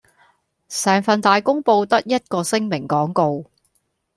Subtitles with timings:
[0.67, 3.45] 成份大公報得一個聲明廣告